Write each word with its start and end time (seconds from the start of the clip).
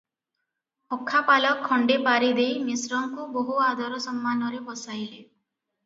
ଅଖାପାଲ 0.97 1.51
ଖଣ୍ଡେ 1.67 1.99
ପାରି 2.09 2.31
ଦେଇ 2.41 2.57
ମିଶ୍ରଙ୍କୁ 2.73 3.29
ବହୁ 3.39 3.63
ଆଦର 3.71 4.03
ସମ୍ମାନରେ 4.11 4.67
ବସାଇଲେ। 4.73 5.25